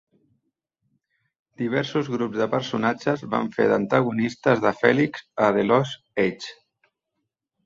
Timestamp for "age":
6.27-6.59